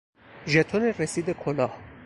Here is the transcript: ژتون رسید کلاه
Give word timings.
ژتون 0.47 0.83
رسید 0.83 1.29
کلاه 1.31 1.77